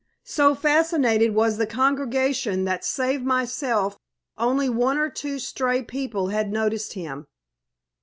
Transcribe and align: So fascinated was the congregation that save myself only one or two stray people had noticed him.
So 0.25 0.55
fascinated 0.55 1.35
was 1.35 1.57
the 1.57 1.67
congregation 1.67 2.65
that 2.65 2.83
save 2.83 3.21
myself 3.21 3.99
only 4.35 4.67
one 4.67 4.97
or 4.97 5.11
two 5.11 5.37
stray 5.37 5.83
people 5.83 6.29
had 6.29 6.51
noticed 6.51 6.93
him. 6.93 7.27